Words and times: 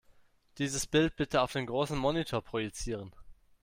Dieses 0.57 0.87
Bild 0.87 1.15
bitte 1.15 1.43
auf 1.43 1.51
den 1.53 1.67
großen 1.67 1.95
Monitor 1.95 2.41
projizieren. 2.43 3.11